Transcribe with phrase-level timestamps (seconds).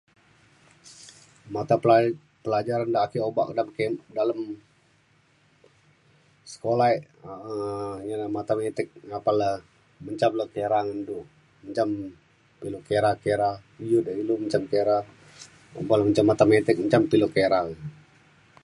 [1.53, 1.97] mata pela
[2.43, 4.39] pelajaran dek ake obak kek dalem
[6.53, 8.87] sekolah ik um jane matematik
[9.17, 9.49] apan le
[10.05, 11.17] mencam luk kera ngan du
[11.63, 11.89] mencam
[12.57, 13.49] pe ilu kera kera
[13.97, 14.97] u dek ilu mencam kera
[15.79, 17.59] oban le mencam matematik mencam pe ilu kera.